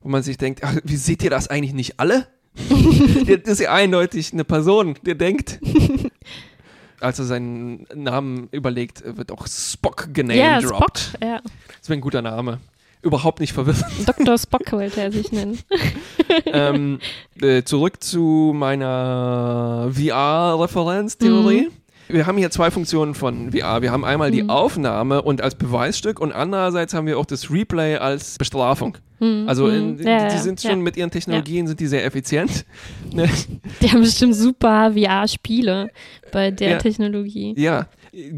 [0.00, 2.26] wo man sich denkt, ach, wie seht ihr das eigentlich nicht alle?
[2.58, 5.60] das ist ja eindeutig eine Person, der denkt.
[7.00, 10.98] Als er seinen Namen überlegt, wird auch Spock Ja, genamedroppt.
[10.98, 11.40] Spock, ja.
[11.78, 12.58] Das wäre ein guter Name.
[13.02, 13.84] Überhaupt nicht verwirrend.
[14.06, 14.36] Dr.
[14.38, 15.58] Spock wollte er sich nennen.
[16.46, 16.98] ähm,
[17.40, 21.68] äh, zurück zu meiner VR-Referenztheorie.
[22.10, 23.82] Wir haben hier zwei Funktionen von VR.
[23.82, 24.50] Wir haben einmal die Mhm.
[24.50, 28.96] Aufnahme und als Beweisstück und andererseits haben wir auch das Replay als Bestrafung.
[29.18, 30.70] Hm, Also in, Ja, die sind ja.
[30.70, 32.64] schon mit ihren Technologien sind die sehr effizient.
[33.12, 33.28] Ne?
[33.82, 35.90] Die haben bestimmt super VR-Spiele
[36.32, 36.78] bei der.
[36.78, 37.54] Technologie.
[37.58, 37.86] Ja,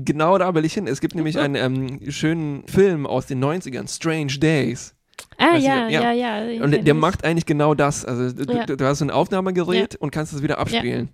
[0.05, 0.87] genau da will ich hin.
[0.87, 4.95] Es gibt nämlich einen ähm, schönen Film aus den 90ern, Strange Days.
[5.39, 6.45] Ah, Weiß ich ja, ja, ja.
[6.45, 6.63] ja.
[6.65, 6.95] Und der ich.
[6.95, 8.05] macht eigentlich genau das.
[8.05, 8.67] Also du, Ja.
[8.67, 11.09] du, hast so ein Aufnahmegerät und kannst es wieder abspielen.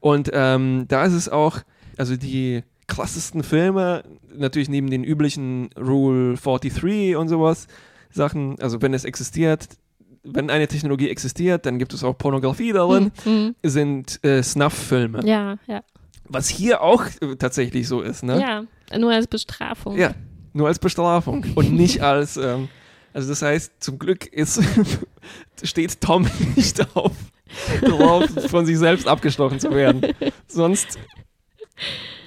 [0.00, 1.58] Und ähm, da ist es auch,
[1.96, 4.04] also die krassesten Filme,
[4.36, 7.66] natürlich neben den üblichen Rule 43 und sowas,
[8.10, 9.66] Sachen, also wenn es existiert,
[10.22, 15.20] wenn eine Technologie existiert, dann gibt es auch Pornografie darin, Hm, sind äh, Snuff-Filme.
[15.24, 15.82] Ja, ja.
[16.28, 18.40] Was hier auch äh, tatsächlich so ist, ne?
[18.40, 18.64] Ja,
[18.98, 19.96] nur als Bestrafung.
[19.96, 20.14] Ja,
[20.52, 22.68] nur als Bestrafung und nicht als, ähm,
[23.12, 24.60] also das heißt, zum Glück ist,
[25.62, 27.12] steht Tom nicht auf,
[27.80, 30.14] darauf, von sich selbst abgestochen zu werden.
[30.46, 30.98] Sonst,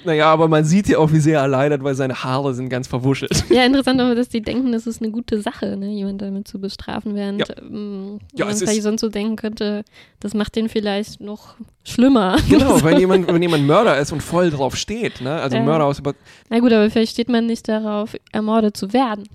[0.06, 2.88] naja, aber man sieht ja auch, wie sehr er leidet, weil seine Haare sind ganz
[2.88, 3.44] verwuschelt.
[3.50, 6.60] Ja, interessant aber, dass die denken, das ist eine gute Sache, ne, jemand damit zu
[6.60, 7.56] bestrafen, während Ja.
[7.62, 9.84] ähm, Ja, man vielleicht sonst so denken könnte,
[10.20, 12.38] das macht den vielleicht noch schlimmer.
[12.50, 15.34] Genau, wenn jemand, wenn jemand Mörder ist und voll drauf steht, ne?
[15.42, 15.64] Also Ja.
[15.64, 16.14] Mörder aus über.
[16.50, 19.28] Na gut, aber vielleicht steht man nicht darauf, ermordet zu werden.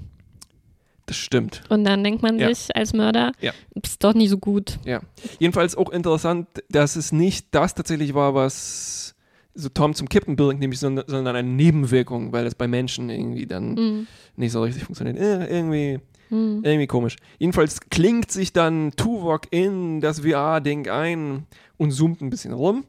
[1.06, 1.62] Das stimmt.
[1.68, 2.48] Und dann denkt man Ja.
[2.48, 3.52] sich als Mörder, Ja.
[3.82, 4.78] ist doch nicht so gut.
[4.86, 5.00] Ja.
[5.38, 9.14] Jedenfalls auch interessant, dass es nicht das tatsächlich war, was
[9.54, 13.46] so Tom zum Kippen bringt, nämlich sondern, sondern eine Nebenwirkung, weil es bei Menschen irgendwie
[13.46, 14.06] dann Hm.
[14.36, 15.16] nicht so richtig funktioniert.
[15.18, 16.60] Äh, irgendwie, Hm.
[16.64, 17.16] irgendwie komisch.
[17.38, 22.84] Jedenfalls klingt sich dann Tuvok in das VR-Ding ein und zoomt ein bisschen rum.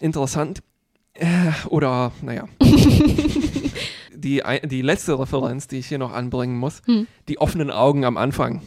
[0.00, 0.62] Interessant.
[1.14, 2.48] Äh, oder, naja.
[4.14, 7.06] die, die letzte Referenz, die ich hier noch anbringen muss, Hm.
[7.28, 8.62] die offenen Augen am Anfang.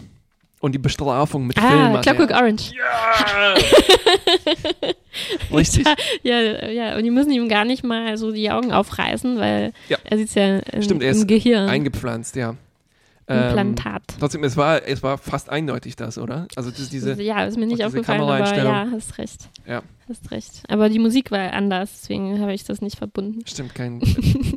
[0.59, 2.01] Und die Bestrafung mit Ah, Filmmaterial.
[2.01, 2.71] Clockwork Orange.
[2.73, 3.53] Ja!
[5.55, 5.85] Richtig.
[6.23, 6.39] Ja,
[6.69, 9.97] ja, und die müssen ihm gar nicht mal so die Augen aufreißen, weil Ja.
[10.03, 11.69] er sieht ja im, Stimmt, er im ist Gehirn.
[11.69, 12.55] Eingepflanzt, ja.
[13.29, 14.03] Ähm, Implantat.
[14.19, 16.47] trotzdem, es war, es war fast eindeutig das, oder?
[16.55, 19.49] Also das, diese, ja, ist mir nicht aufgefallen, aber ja, hast recht.
[19.67, 19.81] Ja.
[20.07, 20.63] Hast recht.
[20.69, 23.41] Aber die Musik war anders, deswegen habe ich das nicht verbunden.
[23.45, 23.99] stimmt kein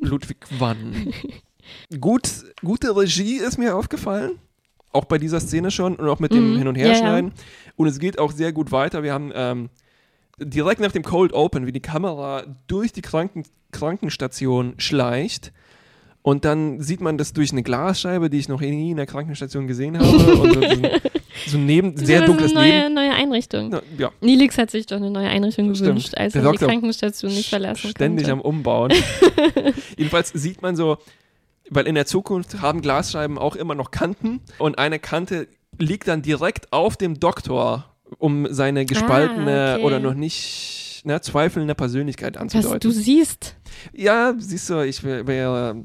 [0.02, 1.12] Ludwig Wann.
[2.00, 2.28] Gut,
[2.62, 4.38] gute Regie ist mir aufgefallen.
[4.92, 6.58] Auch bei dieser Szene schon und auch mit dem Mhm.
[6.58, 6.88] Hin- und Ja, ja.
[6.92, 7.32] Herschneiden.
[7.76, 9.02] Und es geht auch sehr gut weiter.
[9.02, 9.68] Wir haben ähm,
[10.38, 15.52] direkt nach dem Cold Open, wie die Kamera durch die Kranken Krankenstation schleicht.
[16.22, 19.66] Und dann sieht man das durch eine Glasscheibe, die ich noch nie in der Krankenstation
[19.66, 20.08] gesehen habe.
[20.10, 20.86] und so, diesen,
[21.46, 23.68] so neben, sehr das dunkles ist eine neue, neue Einrichtung.
[23.70, 25.88] Na, ja, Nilix hat sich doch eine neue Einrichtung Stimmt.
[25.88, 28.32] gewünscht, als Der er die Doktor Krankenstation nicht verlassen ständig konnte.
[28.32, 28.92] am Umbauen.
[29.96, 30.98] Jedenfalls sieht man so,
[31.70, 36.20] weil in der Zukunft haben Glasscheiben auch immer noch Kanten und eine Kante liegt dann
[36.22, 37.86] direkt auf dem Doktor,
[38.18, 39.84] um seine gespaltene Ah, okay.
[39.84, 42.80] oder noch nicht ne, zweifelnde Persönlichkeit Was anzudeuten.
[42.80, 43.56] du siehst.
[43.92, 45.76] Ja, siehst du, ich wäre, wär,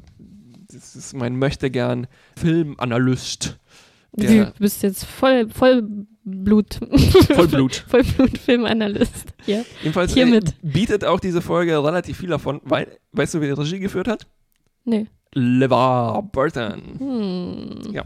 [0.73, 3.57] das ist mein möchte gern Filmanalyst.
[4.11, 5.87] Du bist jetzt voll, voll
[6.23, 6.79] Blut.
[7.35, 7.75] Vollblut.
[7.89, 9.33] Vollblut-Filmanalyst.
[9.45, 9.63] Ja.
[9.81, 10.55] Jedenfalls äh, Hiermit.
[10.61, 14.25] bietet auch diese Folge relativ viel davon, weil, weißt du, wer die Regie geführt hat?
[14.85, 15.07] Nee.
[15.35, 16.81] LeVar Burton.
[16.97, 17.93] Hm.
[17.93, 18.03] Ja.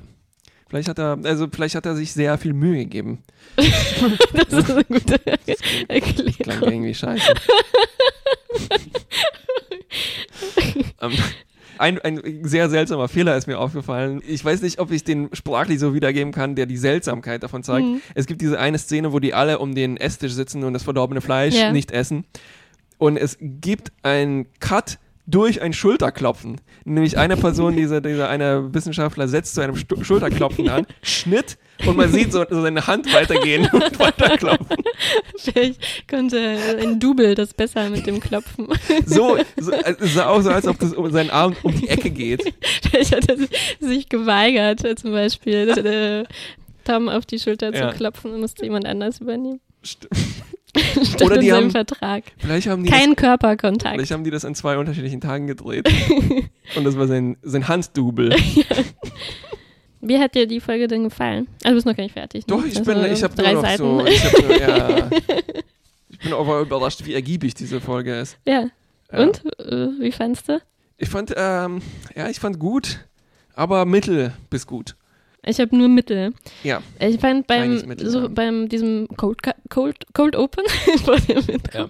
[0.67, 3.23] Vielleicht hat er, also vielleicht hat er sich sehr viel Mühe gegeben.
[3.55, 5.39] Das ist eine gute Klang
[5.87, 6.71] Erklärung.
[6.71, 7.33] irgendwie scheiße.
[11.01, 11.11] ähm,
[11.79, 14.21] ein, ein sehr seltsamer Fehler ist mir aufgefallen.
[14.27, 17.87] Ich weiß nicht, ob ich den sprachlich so wiedergeben kann, der die Seltsamkeit davon zeigt.
[17.87, 18.01] Mhm.
[18.15, 21.21] Es gibt diese eine Szene, wo die alle um den Esstisch sitzen und das verdorbene
[21.21, 21.71] Fleisch Ja.
[21.71, 22.25] nicht essen.
[22.97, 26.59] Und es gibt einen Cut durch ein Schulterklopfen.
[26.85, 31.95] Nämlich eine Person, dieser, dieser eine Wissenschaftler setzt zu einem Stu Schulterklopfen an, Schnitt und
[31.97, 34.77] man sieht so, so seine Hand weitergehen und weiterklopfen.
[35.37, 38.67] Vielleicht konnte ein Double das besser mit dem Klopfen.
[39.05, 42.09] So, so es sah auch so, als ob das um seinen Arm um die Ecke
[42.09, 42.43] geht.
[42.89, 43.37] Vielleicht hat er
[43.79, 46.23] sich geweigert, zum Beispiel äh,
[46.83, 47.91] Tom auf die Schulter Ja.
[47.91, 49.61] zu klopfen und musste jemand anders übernehmen.
[49.85, 50.58] St- Stand
[51.23, 52.23] Oder die haben- Vertrag.
[52.37, 53.95] Vielleicht haben die Kein das, Körperkontakt.
[53.95, 55.89] vielleicht haben die das an zwei unterschiedlichen Tagen gedreht.
[56.75, 58.35] Und das war sein, sein Handdouble.
[60.01, 61.47] Wie hat dir die Folge denn gefallen?
[61.63, 62.47] Also du bist noch gar nicht fertig.
[62.47, 62.55] Ne?
[62.55, 63.77] Doch, ich Also bin, ich habe drei noch Seiten.
[63.83, 65.09] so, ich, nur, ja,
[66.09, 68.37] ich bin aber überrascht, wie ergiebig diese Folge ist.
[68.47, 68.69] ja.
[69.11, 69.23] Ja.
[69.23, 69.43] Und?
[69.59, 70.61] Äh, wie fandst du?
[70.97, 71.81] Ich fand, ähm,
[72.15, 72.99] ja, ich fand gut,
[73.55, 74.95] aber mittel bis gut.
[75.45, 76.33] Ich habe nur Mittel.
[76.63, 76.81] Ja.
[76.99, 78.27] Ich fand beim, Mittel, so ja.
[78.27, 80.65] beim diesem Cold, Cold, Cold Open
[81.05, 81.89] vor dem Intro,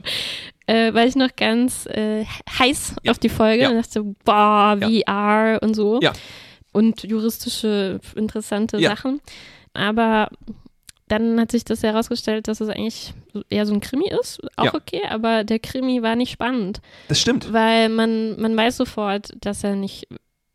[0.67, 2.25] äh, war ich noch ganz äh,
[2.59, 3.11] heiß Ja.
[3.11, 3.69] auf die Folge Ja.
[3.69, 5.99] und dachte, boah, VR und so.
[6.01, 6.13] Ja.
[6.71, 8.79] Und juristische interessante.
[8.79, 9.19] Sachen.
[9.73, 10.29] Aber
[11.07, 13.13] dann hat sich das herausgestellt, dass es eigentlich
[13.49, 14.39] eher so ein Krimi ist.
[14.57, 14.73] Auch Ja.
[14.75, 17.51] okay, aber der Krimi war nicht spannend, Das stimmt.
[17.51, 20.07] weil man, man weiß sofort, dass er nicht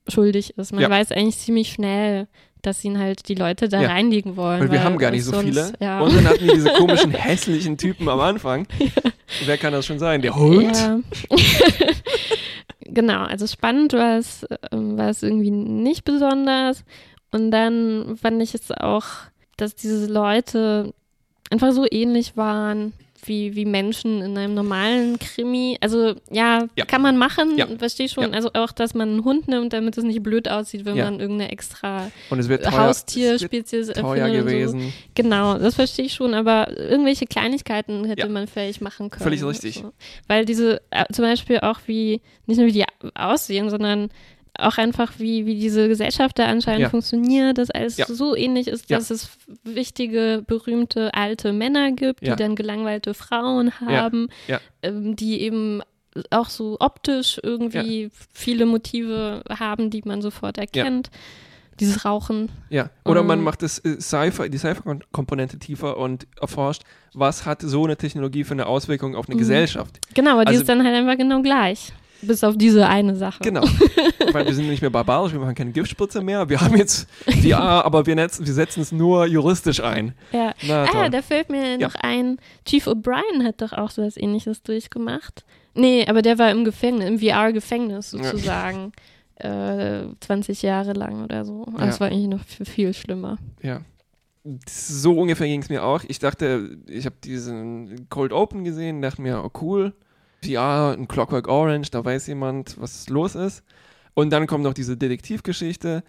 [0.07, 0.73] schuldig ist.
[0.73, 0.91] Man Ja.
[0.91, 2.29] weiß eigentlich ziemlich schnell,
[2.67, 3.89] dass ihn halt die Leute da Ja.
[3.89, 4.61] reinlegen wollen.
[4.61, 5.73] Weil wir haben gar nicht so sonst, viele.
[5.81, 6.01] Ja.
[6.01, 8.67] Und dann hatten wir diese komischen, hässlichen Typen am Anfang.
[9.45, 10.23] Wer kann das schon sein?
[10.23, 10.77] Der Hund?
[10.77, 11.01] Ja.
[12.81, 16.85] genau, also spannend war es, ähm, war es irgendwie nicht besonders.
[17.31, 19.05] Und dann fand ich es auch,
[19.57, 20.93] dass diese Leute
[21.51, 22.93] einfach so ähnlich waren
[23.27, 25.77] wie, wie Menschen in einem normalen Krimi.
[25.81, 26.85] Also ja, Ja.
[26.87, 27.67] kann man machen, Ja.
[27.79, 28.25] verstehe schon.
[28.25, 28.31] Ja.
[28.31, 31.51] Also auch, dass man einen Hund nimmt, damit es nicht blöd aussieht, wenn man irgendeine
[31.53, 34.77] extra Und es wird Haustierspezies wird teuer erfindet und So.
[34.79, 34.93] gewesen.
[35.15, 39.23] Genau, das verstehe ich schon, aber irgendwelche Kleinigkeiten hätte man vielleicht machen können.
[39.23, 39.77] Völlig richtig.
[39.83, 39.93] So.
[40.29, 42.85] Weil diese, äh, zum Beispiel auch wie, nicht nur wie die
[43.15, 44.11] aussehen, sondern
[44.59, 46.89] auch einfach wie, wie diese Gesellschaft da anscheinend Ja.
[46.91, 48.07] funktioniert, dass alles Ja.
[48.07, 48.99] so ähnlich ist, Ja.
[48.99, 49.31] dass es
[49.65, 52.37] wichtige, berühmte alte Männer gibt, Ja.
[52.37, 54.61] die dann gelangweilte Frauen haben, Ja.
[54.83, 55.83] Ähm, die eben
[56.31, 61.11] auch so optisch irgendwie viele Motive haben, die man sofort erkennt.
[61.81, 62.53] Dieses Rauchen.
[62.71, 62.91] Ja.
[63.05, 63.45] Oder man Ähm.
[63.45, 63.97] macht das äh,
[64.49, 66.83] die Sci-Fi-Komponente tiefer und erforscht,
[67.15, 69.41] was hat so eine Technologie für eine Auswirkung auf eine Mhm.
[69.41, 69.99] Gesellschaft.
[70.15, 71.93] Genau, aber die Also- ist dann halt einfach genau gleich.
[72.23, 73.43] Bis auf diese eine Sache.
[73.43, 73.63] Genau.
[74.33, 76.49] Weil wir sind nicht mehr barbarisch, wir machen keine Giftspritze mehr.
[76.49, 77.07] Wir haben jetzt
[77.43, 80.15] VR, aber wir, netz- wir setzen es nur juristisch ein.
[80.33, 80.55] Ja.
[80.67, 81.89] Na Ah, da fällt mir Ja.
[81.89, 85.45] noch ein, Chief O'Brien hat doch auch so was ähnliches durchgemacht.
[85.75, 88.23] Nee, aber der war im Gefängnis, im VR-Gefängnis Ja.
[88.25, 88.93] sozusagen.
[89.37, 91.65] Äh, 20 Jahre lang oder so.
[91.67, 91.87] Aber Ja.
[91.87, 93.37] Das war eigentlich noch viel, viel schlimmer.
[93.63, 93.81] Ja.
[94.69, 96.03] So ungefähr ging es mir auch.
[96.07, 99.93] Ich dachte, ich habe diesen Cold Open gesehen, dachte mir, oh cool,
[100.45, 103.63] VR, ein Clockwork Orange, da weiß jemand, was los ist.
[104.15, 106.03] Und dann kommt noch diese Detektivgeschichte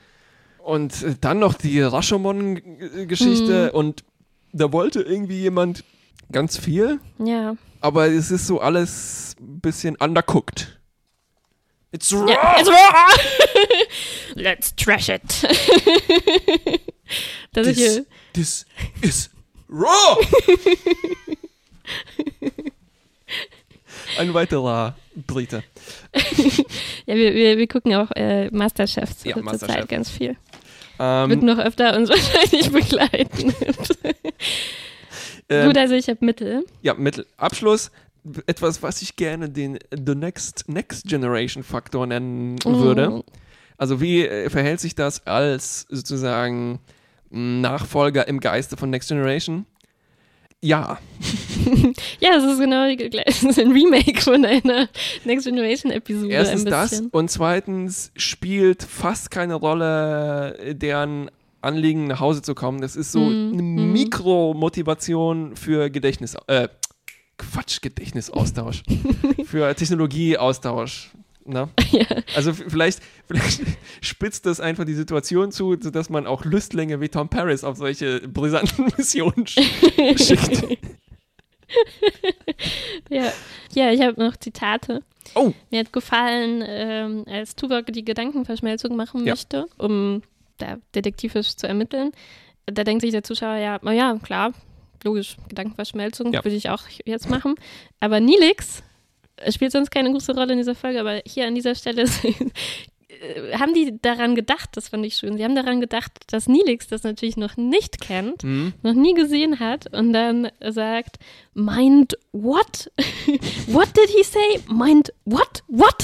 [0.60, 3.78] und dann noch die Rashomon-Geschichte Mhm.
[3.78, 4.04] und
[4.54, 5.84] da wollte irgendwie jemand
[6.32, 7.56] ganz viel, Ja.
[7.82, 10.80] aber es ist so alles ein bisschen undercooked.
[11.92, 12.30] It's raw!
[12.30, 13.18] ja it's raw!
[14.36, 15.22] Let's trash it.
[17.54, 18.66] das ist This, hier, this
[19.02, 19.30] is
[19.70, 20.18] raw!
[24.20, 24.96] Ein weiterer
[25.28, 25.64] Brite.
[27.06, 29.76] ja, wir, wir, wir gucken auch äh, Masterchef zur, Ja, zur Masterchef.
[29.76, 30.36] Zeit ganz viel.
[30.98, 33.54] Wird Ähm, noch öfter uns wahrscheinlich begleiten.
[35.50, 36.66] ähm, Gut, also ich habe Mittel.
[36.82, 37.92] ja, mit Abschluss
[38.48, 43.10] etwas, was ich gerne den The Next, Next Generation Faktor nennen würde.
[43.10, 43.24] Mhm.
[43.78, 46.80] Also wie äh, verhält sich das als sozusagen
[47.30, 49.66] Nachfolger im Geiste von Next Generation?
[50.66, 50.98] Ja,
[52.20, 53.30] Ja, es ist genau die gleiche.
[53.30, 54.88] Es ist ein Remake von einer
[55.24, 56.32] Next Generation Episode.
[56.32, 61.30] erstens das und zweitens spielt fast keine Rolle, äh, deren
[61.62, 62.82] Anliegen nach Hause zu kommen.
[62.82, 63.92] Das ist so Mhm, eine mhm.
[63.94, 66.68] Mikromotivation für Gedächtnis, äh,
[67.38, 68.84] Quatsch, Gedächtnisaustausch,
[69.46, 71.12] für Technologieaustausch.
[71.46, 71.70] Na?
[71.92, 72.06] Ja.
[72.36, 73.62] Also vielleicht, vielleicht
[74.02, 78.20] spitzt das einfach die Situation zu, sodass man auch Lüstlinge wie Tom Paris auf solche
[78.28, 79.60] brisanten Missionen sch
[80.18, 80.78] schickt.
[83.10, 83.32] Ja,
[83.74, 85.02] ja ich habe noch Zitate.
[85.36, 85.54] Oh.
[85.72, 89.34] Mir hat gefallen, ähm, als Tuvok die Gedankenverschmelzung machen Ja.
[89.34, 90.22] möchte, um
[90.58, 92.12] da detektivisch zu ermitteln.
[92.66, 94.54] Da denkt sich der Zuschauer ja, na ja, klar,
[95.04, 96.44] logisch, Gedankenverschmelzung Ja.
[96.44, 97.56] würde ich auch jetzt machen.
[98.00, 98.84] Aber Nilix
[99.38, 102.04] äh, spielt sonst keine große Rolle in dieser Folge, aber hier an dieser Stelle
[103.08, 105.38] äh, haben die daran gedacht, das fand ich schön.
[105.38, 108.74] Sie haben daran gedacht, dass Nilix das natürlich noch nicht kennt Hm?
[108.84, 111.18] noch nie gesehen hat und dann sagt,
[111.54, 112.92] mind what?
[113.68, 114.60] what did he say?
[114.68, 115.64] Mind what?
[115.68, 115.96] What?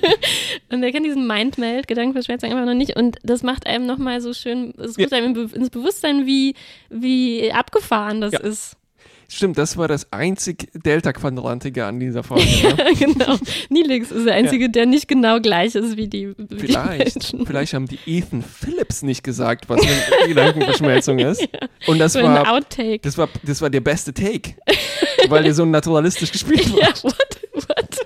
[0.70, 4.32] und er kennt diesen Mindmeld, Gedankenverschmelzung einfach noch nicht und das macht einem nochmal so
[4.32, 5.04] schön, es Ja.
[5.04, 6.54] ruft einem ins Bewusstsein, wie,
[6.88, 8.40] wie abgefahren das Ja.
[8.40, 8.76] ist.
[9.32, 12.44] Stimmt, das war das einzig Delta-Quadrantige an dieser Folge.
[12.44, 12.94] Ne?
[12.98, 13.36] genau.
[13.68, 17.46] Nilix ist der Einzige, der nicht genau gleich ist wie die, wie die Vielleicht, Menschen.
[17.46, 21.46] vielleicht haben die Ethan Phillips nicht gesagt, was eine Gedankenverschmelzung ist.
[21.86, 22.98] Und das So war, Outtake.
[23.02, 24.54] das war, das war der beste Take,
[25.28, 26.80] weil der so naturalistisch gespielt war.
[26.80, 27.40] Ja, what?
[27.54, 27.96] What?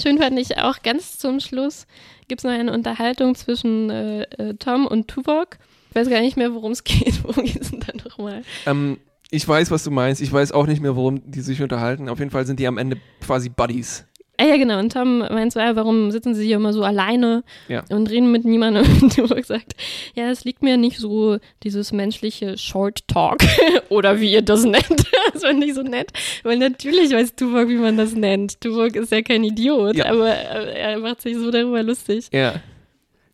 [0.00, 1.86] Schön fand ich auch ganz zum Schluss
[2.28, 5.58] gibt es noch eine Unterhaltung zwischen äh, äh, Tom und Tuvok.
[5.90, 7.22] Ich weiß gar nicht mehr, worum es geht.
[7.24, 8.42] Worum geht es denn da nochmal?
[8.66, 8.98] Ähm,
[9.30, 10.20] ich weiß, was du meinst.
[10.22, 12.08] Ich weiß auch nicht mehr, worum die sich unterhalten.
[12.08, 14.06] Auf jeden Fall sind die am Ende quasi Buddies.
[14.36, 14.80] Ah ja, genau.
[14.80, 17.84] Und Tom meint ja, warum sitzen sie hier immer so alleine Ja.
[17.90, 18.84] und reden mit niemandem?
[19.02, 19.74] Und Tuvok sagt,
[20.16, 23.38] ja, es liegt mir nicht so dieses menschliche Short Talk
[23.90, 24.88] oder wie ihr das nennt.
[25.32, 26.10] das fand ich so nett,
[26.42, 28.60] weil natürlich weiß Tuvok, wie man das nennt.
[28.60, 30.06] Tuvok ist ja kein Idiot, Ja.
[30.06, 32.26] aber er macht sich so darüber lustig.
[32.32, 32.54] Ja.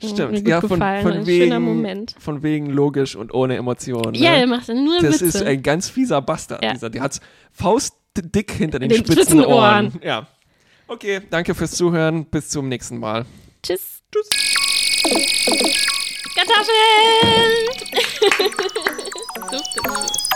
[0.03, 0.49] Stimmt.
[0.49, 4.15] Ja, von, von, wegen, von wegen logisch und ohne Emotionen.
[4.15, 4.47] Ja, er Ne?
[4.47, 5.25] macht nur Das Witze.
[5.27, 6.65] ist ein ganz fieser Bastard.
[6.65, 6.73] Ja.
[6.73, 6.89] Dieser.
[6.91, 7.21] Der hat's
[7.53, 9.87] faustdick hinter den, Den spitzen, spitzen Ohren.
[9.87, 10.01] Ohren.
[10.03, 10.27] Ja.
[10.89, 12.25] Okay, danke fürs Zuhören.
[12.27, 13.27] Bis zum nächsten Mal.
[13.63, 14.01] Tschüss.
[14.11, 14.29] Tschüss.
[16.35, 17.67] Kartoffeln!